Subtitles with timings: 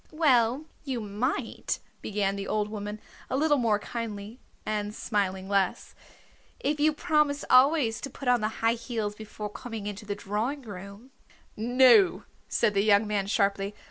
[0.09, 5.93] "Well, you might," began the old woman, a little more kindly, and smiling less,
[6.59, 10.63] "if you promise always to put on the high heels before coming into the drawing
[10.63, 11.11] room"
[11.55, 13.75] "No," said the young man sharply.